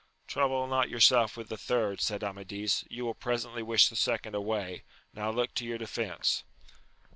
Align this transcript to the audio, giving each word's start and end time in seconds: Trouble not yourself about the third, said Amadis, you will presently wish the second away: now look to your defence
Trouble 0.25 0.65
not 0.65 0.89
yourself 0.89 1.37
about 1.37 1.49
the 1.49 1.57
third, 1.59 2.01
said 2.01 2.23
Amadis, 2.23 2.83
you 2.89 3.05
will 3.05 3.13
presently 3.13 3.61
wish 3.61 3.87
the 3.87 3.95
second 3.95 4.33
away: 4.33 4.83
now 5.13 5.29
look 5.29 5.53
to 5.53 5.63
your 5.63 5.77
defence 5.77 6.43